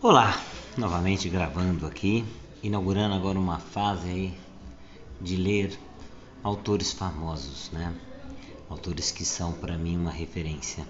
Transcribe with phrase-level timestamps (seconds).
[0.00, 0.40] Olá,
[0.76, 2.24] novamente gravando aqui,
[2.62, 4.34] inaugurando agora uma fase aí
[5.20, 5.76] de ler
[6.40, 7.92] autores famosos, né?
[8.70, 10.86] Autores que são para mim uma referência.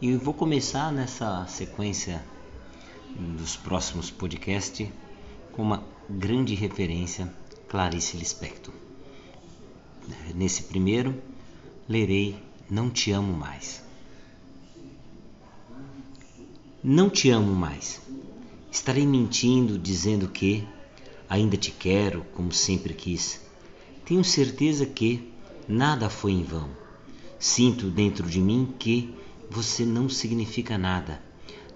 [0.00, 2.24] E vou começar nessa sequência
[3.36, 4.88] dos próximos podcasts
[5.52, 7.30] com uma grande referência,
[7.68, 8.72] Clarice Lispector.
[10.34, 11.22] Nesse primeiro,
[11.86, 13.82] lerei Não Te Amo Mais.
[16.84, 18.00] Não te amo mais.
[18.72, 20.66] Estarei mentindo dizendo que
[21.28, 23.38] ainda te quero como sempre quis.
[24.02, 25.30] Tenho certeza que
[25.68, 26.70] nada foi em vão.
[27.38, 29.14] Sinto dentro de mim que
[29.50, 31.22] você não significa nada.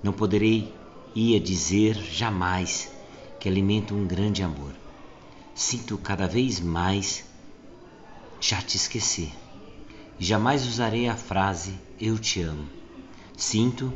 [0.02, 0.72] Não poderei
[1.14, 2.90] ia dizer jamais
[3.38, 4.72] que alimento um grande amor.
[5.54, 7.26] Sinto cada vez mais
[8.40, 9.30] já te esquecer.
[10.18, 12.66] Jamais usarei a frase eu te amo.
[13.36, 13.92] Sinto,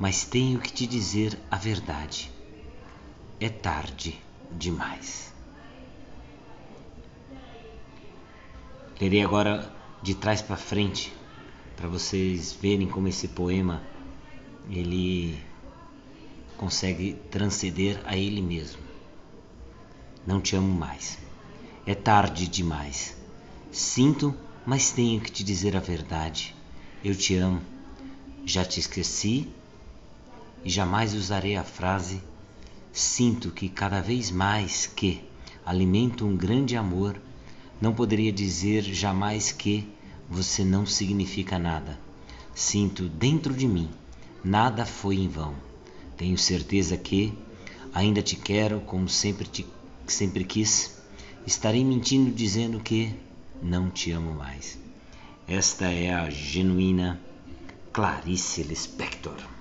[0.00, 2.32] mas tenho que te dizer a verdade.
[3.38, 4.18] É tarde
[4.50, 5.30] demais.
[8.98, 9.70] Lerei agora
[10.02, 11.12] de trás para frente
[11.76, 13.82] para vocês verem como esse poema
[14.70, 15.38] ele
[16.56, 18.80] consegue transcender a ele mesmo.
[20.26, 21.18] Não te amo mais.
[21.84, 23.14] É tarde demais.
[23.70, 26.54] Sinto, mas tenho que te dizer a verdade.
[27.04, 27.60] Eu te amo.
[28.46, 29.59] Já te esqueci
[30.64, 32.20] e jamais usarei a frase
[32.92, 35.22] sinto que cada vez mais que
[35.64, 37.20] alimento um grande amor,
[37.80, 39.88] não poderia dizer jamais que
[40.28, 41.98] você não significa nada.
[42.54, 43.88] Sinto dentro de mim,
[44.44, 45.54] nada foi em vão.
[46.16, 47.32] Tenho certeza que
[47.94, 49.66] ainda te quero como sempre te
[50.06, 50.98] sempre quis.
[51.46, 53.14] Estarei mentindo dizendo que
[53.62, 54.78] não te amo mais.
[55.48, 57.20] Esta é a genuína
[57.92, 59.59] Clarice Lispector.